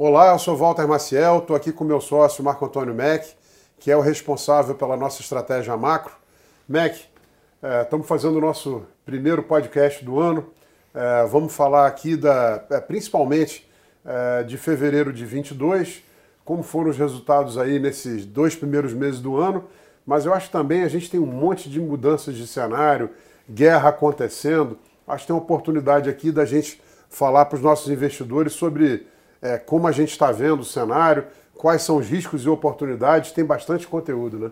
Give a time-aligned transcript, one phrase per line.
[0.00, 3.24] Olá, eu sou Walter Maciel, estou aqui com meu sócio Marco Antônio Mac,
[3.80, 6.12] que é o responsável pela nossa estratégia macro.
[6.68, 6.94] Mac,
[7.82, 10.46] estamos é, fazendo o nosso primeiro podcast do ano.
[10.94, 13.68] É, vamos falar aqui da, é, principalmente
[14.04, 16.04] é, de fevereiro de 22,
[16.44, 19.64] como foram os resultados aí nesses dois primeiros meses do ano.
[20.06, 23.10] Mas eu acho que também a gente tem um monte de mudanças de cenário,
[23.50, 24.78] guerra acontecendo.
[25.08, 29.04] Acho que tem uma oportunidade aqui da gente falar para os nossos investidores sobre
[29.40, 31.24] é, como a gente está vendo o cenário,
[31.54, 33.32] quais são os riscos e oportunidades.
[33.32, 34.50] Tem bastante conteúdo, né?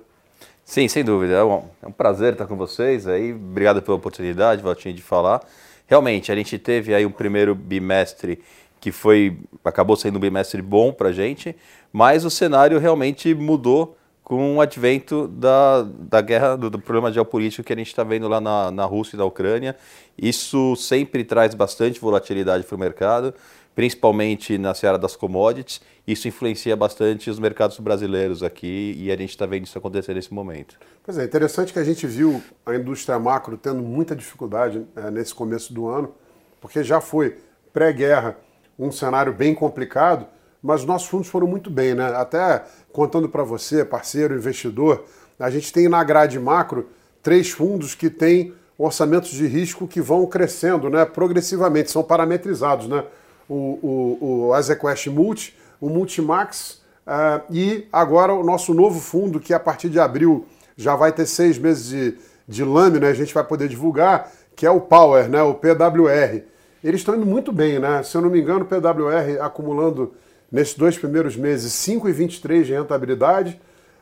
[0.65, 1.35] Sim, sem dúvida.
[1.35, 3.33] É um, é um prazer estar com vocês aí.
[3.33, 5.41] Obrigado pela oportunidade, Valtinho, de falar.
[5.87, 8.43] Realmente, a gente teve aí um primeiro bimestre
[8.81, 11.57] que foi acabou sendo um bimestre bom para a gente,
[11.93, 13.97] mas o cenário realmente mudou
[14.27, 18.27] com o advento da, da guerra, do, do problema geopolítico que a gente está vendo
[18.27, 19.77] lá na, na Rússia e na Ucrânia.
[20.19, 23.33] Isso sempre traz bastante volatilidade para o mercado,
[23.73, 25.81] principalmente na seara das commodities.
[26.05, 30.35] Isso influencia bastante os mercados brasileiros aqui e a gente está vendo isso acontecer nesse
[30.35, 30.77] momento.
[31.05, 35.33] Pois é, interessante que a gente viu a indústria macro tendo muita dificuldade é, nesse
[35.33, 36.13] começo do ano,
[36.61, 37.39] porque já foi
[37.73, 38.37] pré-guerra
[38.77, 40.27] um cenário bem complicado
[40.67, 42.13] mas os nossos fundos foram muito bem, né?
[42.17, 45.05] Até contando para você, parceiro, investidor,
[45.39, 46.89] a gente tem na grade macro
[47.23, 52.89] três fundos que têm orçamentos de risco que vão crescendo né, progressivamente, são parametrizados.
[52.89, 53.05] Né?
[53.49, 59.55] O, o, o Azequest Multi, o Multimax uh, e agora o nosso novo fundo, que
[59.55, 63.45] a partir de abril já vai ter seis meses de, de lâmina, a gente vai
[63.45, 66.43] poder divulgar, que é o Power, né, o PWR.
[66.85, 68.03] Eles estão indo muito bem, né?
[68.03, 70.15] Se eu não me engano, o PWR acumulando
[70.51, 73.61] nesses dois primeiros meses 5,23 de rentabilidade,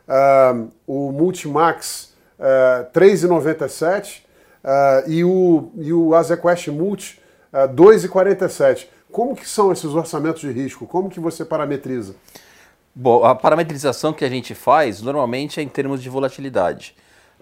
[0.09, 4.21] uh, o Multimax uh, 3,97
[4.65, 7.21] uh, e o, e o Azequest Multi
[7.53, 8.87] uh, 2,47.
[9.11, 10.87] Como que são esses orçamentos de risco?
[10.87, 12.17] Como que você parametriza?
[12.95, 16.95] Bom, a parametrização que a gente faz normalmente é em termos de volatilidade.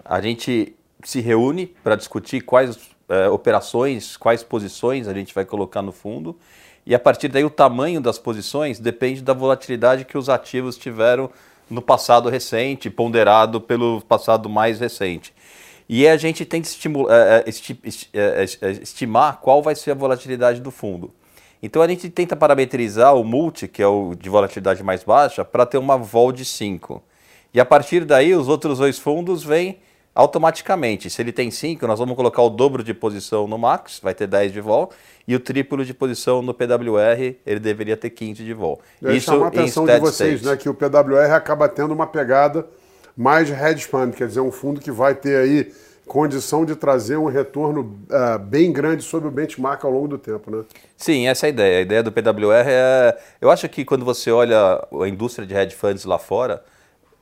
[0.03, 5.81] A gente se reúne para discutir quais uh, operações, quais posições a gente vai colocar
[5.81, 6.37] no fundo
[6.85, 11.29] e a partir daí o tamanho das posições depende da volatilidade que os ativos tiveram
[11.69, 15.33] no passado recente, ponderado pelo passado mais recente.
[15.87, 16.69] E a gente tem que
[17.09, 17.45] é,
[18.13, 21.11] é, é, estimar qual vai ser a volatilidade do fundo.
[21.61, 25.65] Então a gente tenta parametrizar o multi, que é o de volatilidade mais baixa, para
[25.65, 27.01] ter uma vol de 5.
[27.53, 29.77] E a partir daí os outros dois fundos vêm
[30.15, 31.09] automaticamente.
[31.09, 34.27] Se ele tem 5, nós vamos colocar o dobro de posição no max, vai ter
[34.27, 34.91] 10 de vol,
[35.27, 38.81] e o triplo de posição no PWR, ele deveria ter 15 de vol.
[39.01, 42.65] Eu Isso chama a atenção de vocês, né, que o PWR acaba tendo uma pegada
[43.15, 45.71] mais de hedge fund, quer dizer, um fundo que vai ter aí
[46.05, 50.51] condição de trazer um retorno uh, bem grande sobre o benchmark ao longo do tempo,
[50.51, 50.63] né?
[50.97, 51.77] Sim, essa é a ideia.
[51.79, 53.17] A ideia do PWR é...
[53.39, 56.61] Eu acho que quando você olha a indústria de hedge funds lá fora,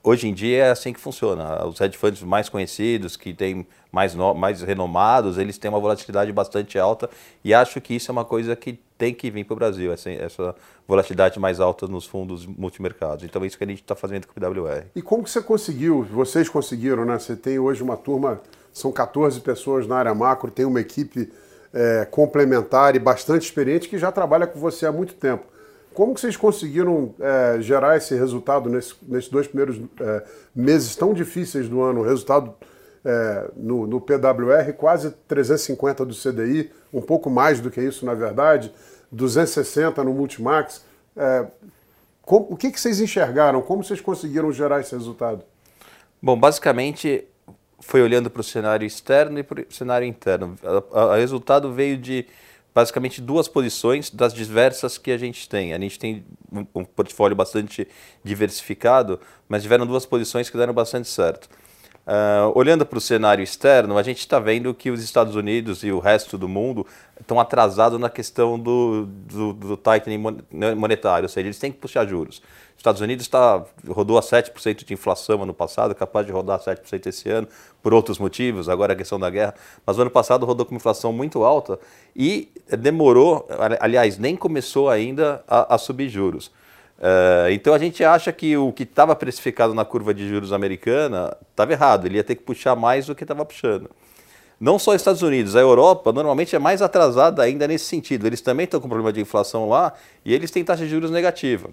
[0.03, 1.63] Hoje em dia é assim que funciona.
[1.67, 6.79] Os hedge funds mais conhecidos, que têm mais, mais renomados, eles têm uma volatilidade bastante
[6.79, 7.07] alta
[7.43, 10.09] e acho que isso é uma coisa que tem que vir para o Brasil, essa,
[10.09, 10.55] essa,
[10.87, 13.23] volatilidade mais alta nos fundos multimercados.
[13.23, 14.85] Então é isso que a gente está fazendo com o PWR.
[14.95, 17.17] E como que você conseguiu, vocês conseguiram, né?
[17.19, 18.41] Você tem hoje uma turma,
[18.73, 21.31] são 14 pessoas na área macro, tem uma equipe
[21.73, 25.45] é, complementar e bastante experiente que já trabalha com você há muito tempo.
[25.93, 30.23] Como que vocês conseguiram é, gerar esse resultado nesse, nesses dois primeiros é,
[30.55, 32.01] meses tão difíceis do ano?
[32.01, 32.53] O resultado
[33.03, 38.13] é, no, no, PWR, quase 350 do CDI, um pouco mais do que isso, na
[38.13, 38.73] verdade,
[39.11, 40.85] 260 no Multimax.
[41.15, 41.45] É,
[42.25, 43.61] o que, que vocês enxergaram?
[43.61, 45.43] Como vocês conseguiram gerar esse resultado?
[46.21, 47.25] Bom, basicamente
[47.81, 50.55] foi olhando para o cenário externo e para o cenário interno.
[50.91, 52.25] O resultado veio de
[52.73, 55.73] basicamente duas posições das diversas que a gente tem.
[55.73, 57.87] A gente tem um, portfólio bastante
[58.23, 61.49] diversificado, mas tiveram duas posições que deram bastante certo.
[62.01, 65.91] Uh, olhando para o cenário externo, a gente está vendo que os Estados Unidos e
[65.91, 66.85] o resto do mundo
[67.19, 70.17] estão atrasados na questão do, do, do tightening
[70.75, 72.41] monetário, ou seja, eles têm que puxar juros.
[72.81, 77.29] Estados Unidos tá, rodou a 7% de inflação ano passado, capaz de rodar 7% esse
[77.29, 77.47] ano,
[77.81, 79.53] por outros motivos, agora a questão da guerra,
[79.85, 81.79] mas o ano passado rodou com inflação muito alta
[82.15, 82.49] e
[82.79, 83.47] demorou,
[83.79, 86.47] aliás, nem começou ainda a, a subir juros.
[86.97, 91.35] Uh, então a gente acha que o que estava precificado na curva de juros americana
[91.51, 93.89] estava errado, ele ia ter que puxar mais do que estava puxando.
[94.59, 98.27] Não só os Estados Unidos, a Europa normalmente é mais atrasada ainda nesse sentido.
[98.27, 99.93] Eles também estão com problema de inflação lá
[100.23, 101.69] e eles têm taxa de juros negativa.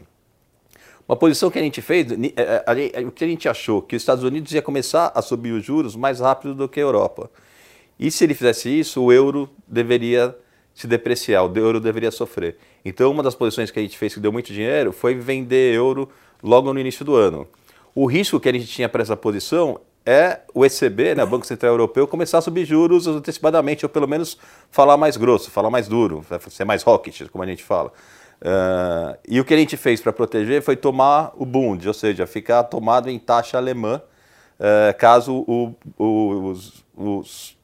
[1.08, 4.02] Uma posição que a gente fez, é, é, o que a gente achou, que os
[4.02, 7.30] Estados Unidos ia começar a subir os juros mais rápido do que a Europa.
[7.98, 10.36] E se ele fizesse isso, o euro deveria
[10.74, 12.58] se depreciar, o euro deveria sofrer.
[12.84, 16.10] Então, uma das posições que a gente fez que deu muito dinheiro foi vender euro
[16.42, 17.48] logo no início do ano.
[17.94, 21.46] O risco que a gente tinha para essa posição é o ECB, né, o Banco
[21.46, 24.38] Central Europeu, começar a subir juros antecipadamente, ou pelo menos
[24.70, 27.92] falar mais grosso, falar mais duro, ser mais rocket, como a gente fala.
[28.40, 32.26] Uh, e o que a gente fez para proteger foi tomar o Bund, ou seja,
[32.26, 34.00] ficar tomado em taxa alemã,
[34.60, 37.56] uh, caso o, o, os, os,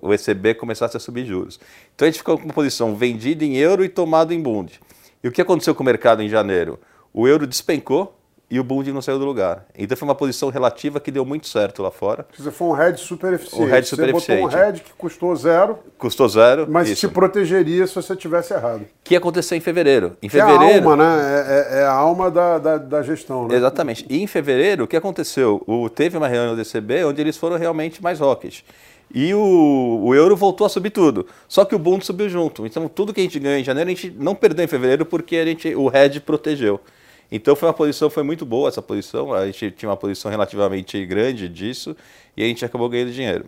[0.00, 1.58] o ECB começasse a subir juros.
[1.94, 4.80] Então a gente ficou com uma posição vendida em euro e tomado em Bund.
[5.22, 6.78] E o que aconteceu com o mercado em janeiro?
[7.12, 8.19] O euro despencou,
[8.50, 9.64] e o Bund não saiu do lugar.
[9.78, 12.26] Então foi uma posição relativa que deu muito certo lá fora.
[12.32, 13.62] Quer dizer, foi um hedge super eficiente.
[13.62, 14.42] Um hedge super você eficiente.
[14.42, 15.78] botou um hedge que custou zero.
[15.96, 16.66] Custou zero.
[16.68, 17.06] Mas isso.
[17.06, 18.84] te protegeria se você tivesse errado.
[19.04, 20.16] Que aconteceu em fevereiro.
[20.20, 20.64] Em fevereiro.
[20.64, 21.04] É a alma, né?
[21.04, 23.54] É, é, é a alma da, da, da, gestão, né?
[23.54, 24.04] Exatamente.
[24.10, 25.62] E em fevereiro, o que aconteceu?
[25.64, 28.62] O, teve uma reunião do DCB onde eles foram realmente mais rocket.
[29.14, 31.24] E o, o, euro voltou a subir tudo.
[31.46, 32.66] Só que o Bund subiu junto.
[32.66, 35.36] Então tudo que a gente ganhou em janeiro, a gente não perdeu em fevereiro porque
[35.36, 36.80] a gente, o hedge protegeu.
[37.30, 39.32] Então foi uma posição, foi muito boa essa posição.
[39.32, 41.96] A gente tinha uma posição relativamente grande disso
[42.36, 43.46] e a gente acabou ganhando dinheiro.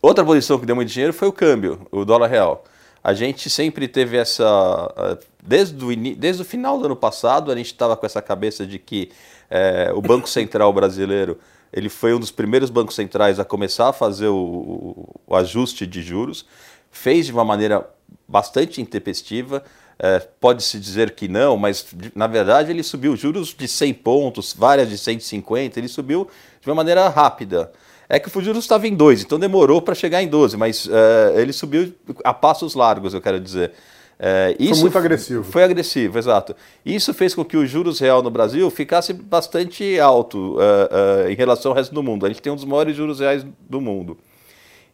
[0.00, 2.64] Outra posição que deu muito dinheiro foi o câmbio, o dólar real.
[3.02, 5.18] A gente sempre teve essa.
[5.42, 8.78] Desde o, desde o final do ano passado, a gente estava com essa cabeça de
[8.78, 9.10] que
[9.50, 11.38] é, o Banco Central brasileiro
[11.70, 16.02] ele foi um dos primeiros bancos centrais a começar a fazer o, o ajuste de
[16.02, 16.46] juros.
[16.90, 17.84] Fez de uma maneira
[18.28, 19.62] bastante intempestiva.
[19.98, 24.88] É, Pode-se dizer que não, mas na verdade ele subiu juros de 100 pontos, várias
[24.88, 26.28] de 150, ele subiu
[26.60, 27.70] de uma maneira rápida.
[28.08, 31.40] É que o juros estava em 2, então demorou para chegar em 12, mas é,
[31.40, 33.72] ele subiu a passos largos, eu quero dizer.
[34.18, 35.44] É, isso foi muito agressivo.
[35.44, 36.54] Foi agressivo, exato.
[36.84, 41.34] Isso fez com que o juros real no Brasil ficasse bastante alto uh, uh, em
[41.34, 42.24] relação ao resto do mundo.
[42.24, 44.16] A gente tem um dos maiores juros reais do mundo.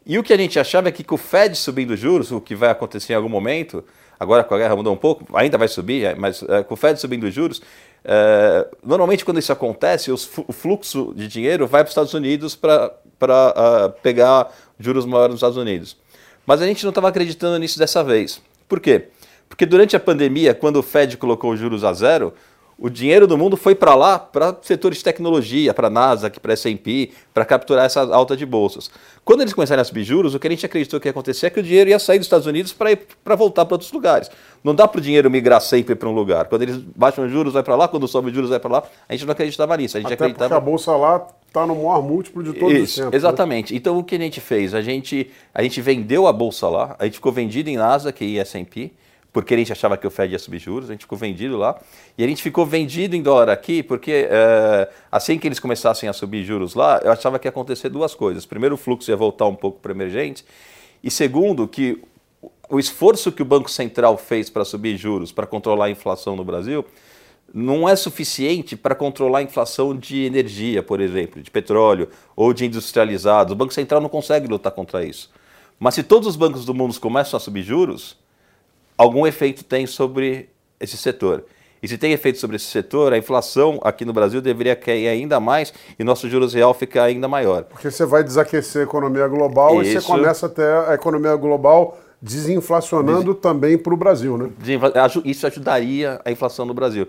[0.07, 2.55] E o que a gente achava é que com o Fed subindo juros, o que
[2.55, 3.85] vai acontecer em algum momento,
[4.21, 6.77] agora com a guerra mudou um pouco, ainda vai subir, é, mas é, com o
[6.77, 7.63] Fed subindo os juros,
[8.05, 12.55] é, normalmente quando isso acontece, os, o fluxo de dinheiro vai para os Estados Unidos
[12.55, 15.97] para uh, pegar juros maiores nos Estados Unidos.
[16.47, 18.43] Mas a gente não estava acreditando nisso dessa vez.
[18.69, 19.09] Por quê?
[19.49, 22.33] Porque durante a pandemia, quando o Fed colocou os juros a zero,
[22.81, 26.53] o dinheiro do mundo foi para lá, para setores de tecnologia, para a NASA, para
[26.53, 28.91] a S&P, para capturar essa alta de bolsas.
[29.23, 31.51] Quando eles começaram a subir juros, o que a gente acreditou que ia acontecer é
[31.51, 34.31] que o dinheiro ia sair dos Estados Unidos para voltar para outros lugares.
[34.65, 36.47] Não dá para o dinheiro migrar sempre para um lugar.
[36.47, 38.83] Quando eles baixam os juros, vai para lá, quando sobe os juros, vai para lá.
[39.07, 39.99] A gente não acreditava nisso.
[39.99, 40.49] A gente Até acreditava...
[40.49, 43.13] porque a bolsa lá está no maior múltiplo de todos Isso, os tempos.
[43.13, 43.17] Né?
[43.19, 43.73] Exatamente.
[43.75, 43.77] Né?
[43.77, 44.73] Então o que a gente fez?
[44.73, 48.39] A gente, a gente vendeu a bolsa lá, a gente ficou vendido em Nasdaq e
[48.39, 48.93] S&P,
[49.33, 51.79] porque a gente achava que o Fed ia subir juros, a gente ficou vendido lá.
[52.19, 56.13] E a gente ficou vendido em dólar aqui, porque é, assim que eles começassem a
[56.13, 58.45] subir juros lá, eu achava que ia acontecer duas coisas.
[58.45, 60.45] Primeiro, o fluxo ia voltar um pouco para emergente.
[61.03, 62.03] E segundo, que
[62.69, 66.45] o esforço que o Banco Central fez para subir juros, para controlar a inflação no
[66.45, 66.85] Brasil,
[67.53, 72.65] não é suficiente para controlar a inflação de energia, por exemplo, de petróleo ou de
[72.65, 73.53] industrializados.
[73.53, 75.31] O Banco Central não consegue lutar contra isso.
[75.79, 78.17] Mas se todos os bancos do mundo começam a subir juros,
[79.01, 81.45] algum efeito tem sobre esse setor.
[81.83, 85.41] E se tem efeito sobre esse setor, a inflação aqui no Brasil deveria cair ainda
[85.41, 87.65] mais e nosso juros real ficar ainda maior.
[87.65, 89.91] Porque você vai desaquecer a economia global Isso.
[89.91, 93.41] e você começa a ter a economia global desinflacionando Des...
[93.41, 94.51] também para o Brasil, né?
[95.25, 97.09] Isso ajudaria a inflação no Brasil.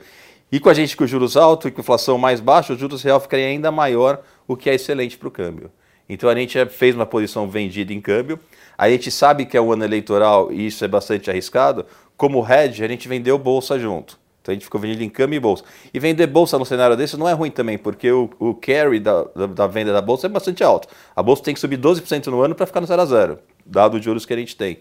[0.50, 3.20] E com a gente com juros altos e com inflação mais baixa, o juros real
[3.20, 5.70] ficaria ainda maior, o que é excelente para o câmbio.
[6.08, 8.40] Então a gente fez uma posição vendida em câmbio,
[8.82, 11.86] a gente sabe que é um ano eleitoral e isso é bastante arriscado.
[12.18, 14.18] Como hedge, a gente vendeu bolsa junto.
[14.42, 15.64] Então a gente ficou vendendo em câmbio e bolsa.
[15.94, 19.24] E vender bolsa no cenário desse não é ruim também, porque o, o carry da,
[19.36, 20.88] da, da, venda da bolsa é bastante alto.
[21.16, 23.98] A bolsa tem que subir 12% no ano para ficar no zero a zero, dado
[23.98, 24.80] os juros que a gente tem.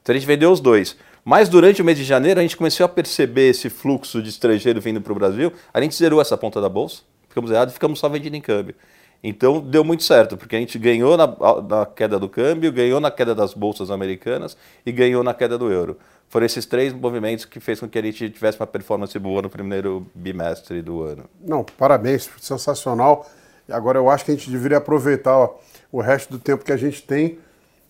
[0.00, 0.96] Então a gente vendeu os dois.
[1.22, 4.80] Mas durante o mês de janeiro a gente começou a perceber esse fluxo de estrangeiro
[4.80, 5.52] vindo para o Brasil.
[5.74, 8.74] A gente zerou essa ponta da bolsa, ficamos errados e ficamos só vendendo em câmbio.
[9.22, 11.26] Então deu muito certo, porque a gente ganhou na,
[11.68, 15.70] na, queda do câmbio, ganhou na queda das bolsas americanas e ganhou na queda do
[15.70, 15.96] euro.
[16.28, 19.50] Foram esses três movimentos que fez com que a gente tivesse uma performance boa no
[19.50, 21.24] primeiro bimestre do ano.
[21.40, 23.30] Não, parabéns, sensacional.
[23.70, 25.54] Agora eu acho que a gente deveria aproveitar ó,
[25.92, 27.38] o resto do tempo que a gente tem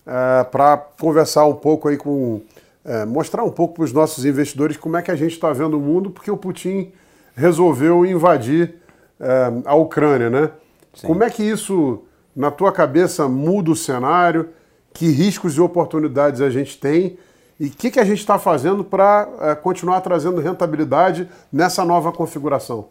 [0.06, 2.42] é, para conversar um pouco aí com.
[2.84, 5.78] É, mostrar um pouco para os nossos investidores como é que a gente está vendo
[5.78, 6.90] o mundo, porque o Putin
[7.36, 8.74] resolveu invadir
[9.20, 10.50] é, a Ucrânia, né?
[10.94, 11.06] Sim.
[11.06, 12.02] Como é que isso,
[12.34, 14.50] na tua cabeça, muda o cenário?
[14.92, 17.18] Que riscos e oportunidades a gente tem?
[17.58, 22.12] E o que, que a gente está fazendo para é, continuar trazendo rentabilidade nessa nova
[22.12, 22.88] configuração?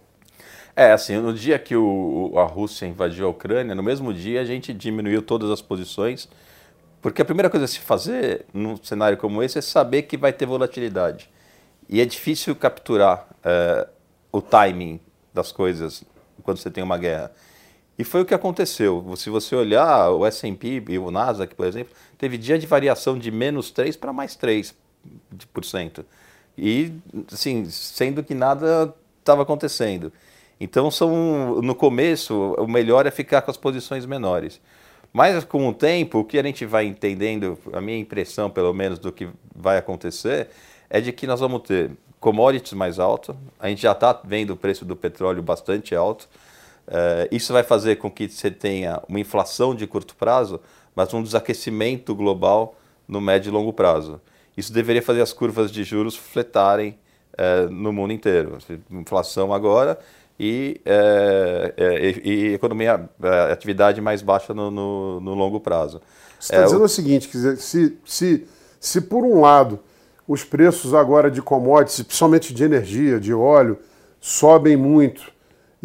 [0.76, 4.46] É, assim, no dia que o, a Rússia invadiu a Ucrânia, no mesmo dia a
[4.46, 6.30] gente diminuiu todas as posições
[7.02, 10.32] Porque a primeira coisa a se fazer num cenário como esse é saber que vai
[10.32, 11.30] ter volatilidade.
[11.90, 13.88] E é difícil capturar é,
[14.32, 15.00] o timing
[15.34, 16.04] das coisas
[16.44, 17.32] quando você tem uma guerra.
[18.02, 19.06] E foi o que aconteceu.
[19.16, 23.30] Se você olhar o S&P e o Nasdaq, por exemplo, teve dia de variação de
[23.30, 24.74] menos 3 para mais 3%.
[26.58, 26.94] E,
[27.32, 30.12] assim, sendo que nada estava acontecendo.
[30.60, 34.60] Então, são, no começo, o melhor é ficar com as posições menores.
[35.14, 38.98] Mas, com o tempo, o que a gente vai entendendo, a minha impressão, pelo menos,
[38.98, 40.50] do que vai acontecer,
[40.90, 43.36] é de que nós vamos ter commodities mais altas.
[43.60, 46.28] A gente já está vendo o preço do petróleo bastante alto.
[46.92, 50.60] Uh, isso vai fazer com que você tenha uma inflação de curto prazo,
[50.94, 52.76] mas um desaquecimento global
[53.08, 54.20] no médio e longo prazo.
[54.58, 56.98] Isso deveria fazer as curvas de juros fletarem
[57.34, 58.58] uh, no mundo inteiro.
[58.92, 59.98] Inflação agora
[60.38, 61.82] e, uh,
[62.26, 63.10] e, e economia,
[63.50, 66.02] atividade mais baixa no, no, no longo prazo.
[66.38, 66.86] Você está dizendo o...
[66.86, 68.48] o seguinte, quer dizer, se, se,
[68.82, 69.80] se por um lado
[70.28, 73.78] os preços agora de commodities, principalmente de energia, de óleo,
[74.20, 75.32] sobem muito,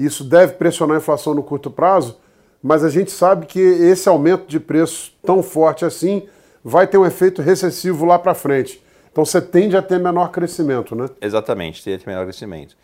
[0.05, 2.19] isso deve pressionar a inflação no curto prazo,
[2.63, 6.29] mas a gente sabe que esse aumento de preço tão forte assim
[6.63, 8.83] vai ter um efeito recessivo lá para frente.
[9.11, 11.09] Então você tende a ter menor crescimento, né?
[11.21, 12.77] Exatamente, tende a ter menor crescimento.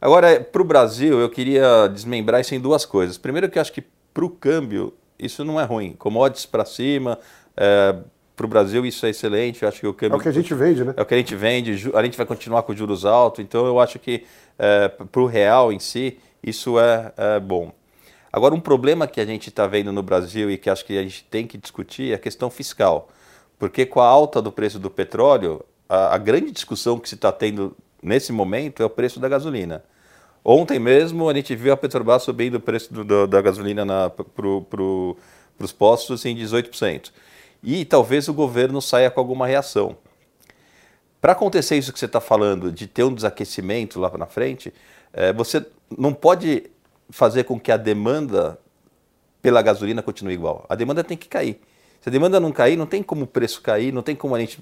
[0.00, 3.16] Agora, para o Brasil, eu queria desmembrar isso em duas coisas.
[3.16, 5.92] Primeiro, que eu acho que para o câmbio isso não é ruim.
[5.92, 7.18] Commodities para cima,
[7.56, 7.94] é,
[8.34, 9.62] para o Brasil isso é excelente.
[9.62, 10.94] Eu acho que o câmbio é o que a gente vende, né?
[10.96, 11.92] É o que a gente vende.
[11.94, 13.44] A gente vai continuar com juros altos.
[13.44, 14.24] Então, eu acho que
[14.58, 17.72] é, para o real em si isso é, é bom.
[18.32, 21.02] Agora, um problema que a gente está vendo no Brasil e que acho que a
[21.02, 23.08] gente tem que discutir é a questão fiscal.
[23.58, 27.30] Porque com a alta do preço do petróleo, a, a grande discussão que se está
[27.30, 29.84] tendo nesse momento é o preço da gasolina.
[30.44, 34.24] Ontem mesmo a gente viu a Petrobras subindo o preço do, do, da gasolina para
[34.24, 35.16] pro,
[35.58, 37.12] os postos em 18%.
[37.62, 39.96] E talvez o governo saia com alguma reação.
[41.20, 44.74] Para acontecer isso que você está falando, de ter um desaquecimento lá na frente,
[45.12, 45.64] é, você
[45.96, 46.64] não pode
[47.10, 48.58] fazer com que a demanda
[49.40, 50.64] pela gasolina continue igual.
[50.68, 51.60] A demanda tem que cair.
[52.00, 54.40] Se a demanda não cair, não tem como o preço cair, não tem como a
[54.40, 54.58] gente.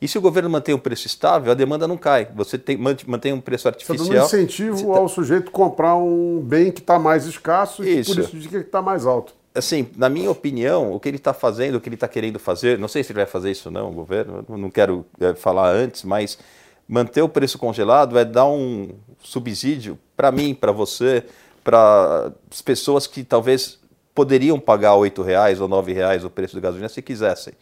[0.00, 2.28] E se o governo mantém um preço estável, a demanda não cai.
[2.36, 3.98] Você tem, mantém um preço artificial.
[3.98, 4.98] Você dá um incentivo tá...
[4.98, 8.14] ao sujeito comprar um bem que está mais escasso e isso.
[8.14, 9.34] por isso diz que está mais alto.
[9.52, 12.78] Assim, na minha opinião, o que ele está fazendo, o que ele está querendo fazer,
[12.78, 15.70] não sei se ele vai fazer isso ou não, o governo, não quero é, falar
[15.70, 16.38] antes, mas
[16.88, 18.90] manter o preço congelado é dar um
[19.22, 21.24] subsídio para mim, para você,
[21.62, 23.78] para as pessoas que talvez
[24.14, 27.54] poderiam pagar R$ reais ou R$ reais o preço da gasolina se quisessem.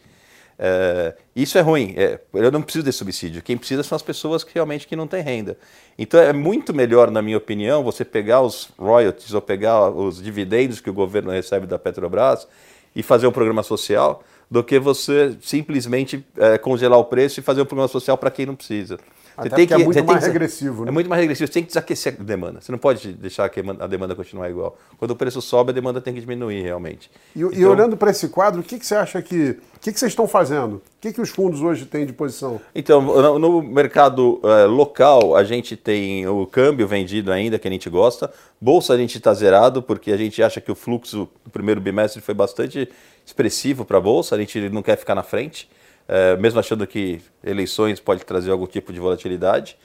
[0.57, 1.93] É, isso é ruim.
[1.97, 3.41] É, eu não preciso desse subsídio.
[3.41, 5.57] Quem precisa são as pessoas que realmente que não têm renda.
[5.97, 10.79] Então é muito melhor, na minha opinião, você pegar os royalties ou pegar os dividendos
[10.79, 12.47] que o governo recebe da Petrobras
[12.95, 17.61] e fazer um programa social do que você simplesmente é, congelar o preço e fazer
[17.61, 18.99] um programa social para quem não precisa.
[19.35, 20.83] Você Até tem que, é muito mais que, regressivo.
[20.83, 20.89] Né?
[20.89, 21.47] É muito mais regressivo.
[21.47, 22.61] Você tem que desaquecer a demanda.
[22.61, 24.77] Você não pode deixar que a demanda continuar igual.
[24.97, 27.09] Quando o preço sobe, a demanda tem que diminuir realmente.
[27.35, 29.57] E, então, e olhando para esse quadro, o que, que você acha que.
[29.75, 30.75] O que, que vocês estão fazendo?
[30.75, 32.61] O que, que os fundos hoje têm de posição?
[32.73, 37.71] Então, no, no mercado uh, local, a gente tem o câmbio vendido ainda, que a
[37.71, 38.31] gente gosta.
[38.61, 42.21] Bolsa a gente está zerado, porque a gente acha que o fluxo do primeiro bimestre
[42.21, 42.87] foi bastante
[43.25, 44.35] expressivo para a Bolsa.
[44.35, 45.67] A gente não quer ficar na frente
[46.07, 49.77] é, mesmo achando que eleições pode trazer algum tipo de volatilidade.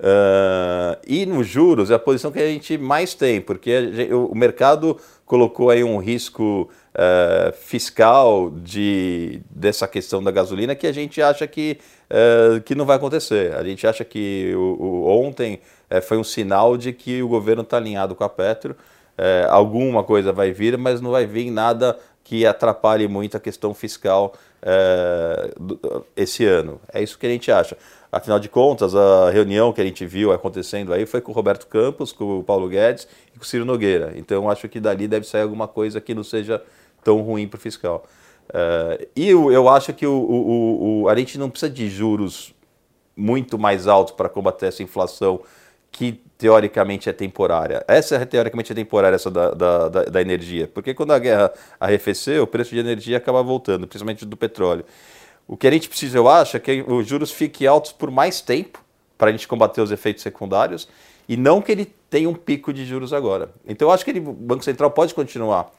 [0.00, 4.34] Uh, e nos juros é a posição que a gente mais tem, porque gente, o,
[4.34, 11.20] mercado colocou aí um risco uh, fiscal de, dessa questão da gasolina que a gente
[11.20, 11.78] acha que,
[12.10, 13.54] uh, que não vai acontecer.
[13.54, 15.60] A gente acha que o, o ontem
[16.04, 18.76] foi um sinal de que o governo está alinhado com a Petro.
[19.48, 21.98] alguma coisa vai vir, mas não vai vir nada
[22.30, 25.50] que atrapalhe muito a questão fiscal é,
[26.16, 26.80] esse ano.
[26.94, 27.76] É isso que a gente acha.
[28.12, 31.66] Afinal de contas, a reunião que a gente viu acontecendo aí foi com o Roberto
[31.66, 34.12] Campos, com o Paulo Guedes e com o Ciro Nogueira.
[34.14, 36.62] Então, acho que dali deve sair alguma coisa que não seja
[37.02, 38.06] tão ruim para o fiscal.
[39.16, 42.54] E eu, eu, acho que o, o, o, a gente não precisa de juros
[43.16, 45.40] muito mais altos para combater essa inflação
[45.90, 47.84] que teoricamente é temporária.
[47.86, 50.66] Essa é teoricamente é temporária, essa da, da, da, energia.
[50.66, 54.84] Porque quando a guerra arrefeceu, o preço de energia acaba voltando, principalmente do petróleo.
[55.46, 58.40] O que a gente precisa, eu acho, é que os juros fiquem altos por mais
[58.40, 58.82] tempo,
[59.18, 60.88] para a gente combater os efeitos secundários,
[61.28, 63.50] e não que ele tenha um pico de juros agora.
[63.66, 65.70] Então eu acho que ele, o Banco Central pode continuar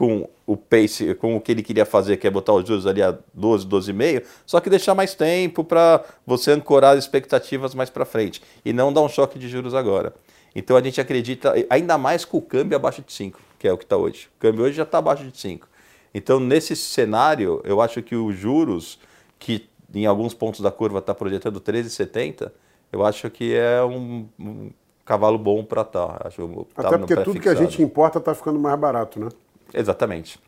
[0.00, 3.02] com o pace, com o que ele queria fazer, que é botar os juros ali
[3.02, 8.06] a 12, 12,5, só que deixar mais tempo para você ancorar as expectativas mais para
[8.06, 10.14] frente e não dar um choque de juros agora.
[10.54, 13.76] Então a gente acredita, ainda mais com o câmbio abaixo de 5, que é o
[13.76, 14.30] que está hoje.
[14.38, 15.68] O câmbio hoje já está abaixo de 5.
[16.14, 18.98] Então, nesse cenário, eu acho que os juros,
[19.38, 22.50] que em alguns pontos da curva está projetando 13,70,
[22.90, 24.70] eu acho que é um, um
[25.04, 26.06] cavalo bom para estar.
[26.06, 26.28] Tá.
[26.74, 29.28] Até porque tudo que a gente importa está ficando mais barato, né?
[29.72, 30.38] Exatamente.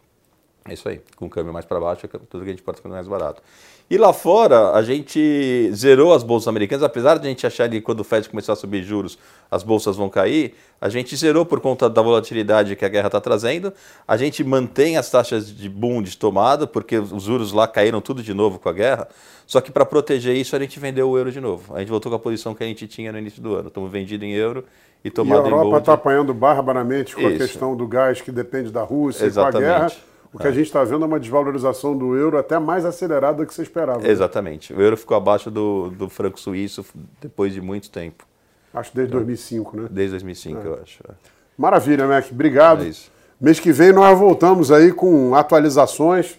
[0.68, 1.00] É isso aí.
[1.16, 3.42] Com o câmbio mais para baixo, tudo que a gente pode ficando mais barato.
[3.90, 7.80] E lá fora, a gente zerou as bolsas americanas, apesar de a gente achar que
[7.80, 9.18] quando o Fed começar a subir juros,
[9.50, 13.20] as bolsas vão cair, a gente zerou por conta da volatilidade que a guerra está
[13.20, 13.72] trazendo.
[14.08, 18.22] A gente mantém as taxas de boom de tomada, porque os juros lá caíram tudo
[18.22, 19.08] de novo com a guerra.
[19.46, 21.74] Só que para proteger isso, a gente vendeu o euro de novo.
[21.74, 23.68] A gente voltou com a posição que a gente tinha no início do ano.
[23.68, 24.64] Estamos vendidos em euro
[25.04, 27.34] e tomado em E a Europa está apanhando barbaramente com isso.
[27.34, 29.58] a questão do gás que depende da Rússia Exatamente.
[29.58, 30.11] e com a guerra.
[30.32, 30.50] O que é.
[30.50, 33.62] a gente está vendo é uma desvalorização do euro até mais acelerada do que você
[33.62, 34.00] esperava.
[34.00, 34.08] Né?
[34.08, 34.72] Exatamente.
[34.72, 36.84] O euro ficou abaixo do, do franco suíço
[37.20, 38.24] depois de muito tempo.
[38.72, 39.88] Acho desde então, 2005, né?
[39.90, 40.66] Desde 2005, é.
[40.66, 41.02] eu acho.
[41.06, 41.12] É.
[41.58, 42.26] Maravilha, Mac.
[42.30, 42.84] Obrigado.
[42.84, 42.90] É.
[43.38, 46.38] Mês que vem nós voltamos aí com atualizações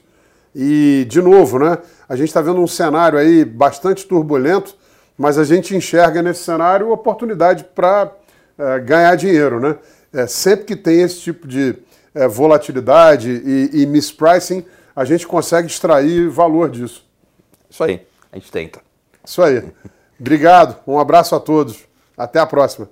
[0.55, 1.77] e, de novo, né?
[2.09, 4.75] A gente está vendo um cenário aí bastante turbulento,
[5.15, 8.12] mas a gente enxerga nesse cenário oportunidade para
[8.57, 9.75] é, ganhar dinheiro, né?
[10.12, 11.75] É, sempre que tem esse tipo de
[12.13, 14.65] é, volatilidade e, e mispricing,
[14.96, 17.05] a gente consegue extrair valor disso.
[17.70, 18.82] Isso aí, a gente tenta.
[19.25, 19.63] Isso aí.
[20.20, 21.86] Obrigado, um abraço a todos.
[22.15, 22.88] Até a próxima.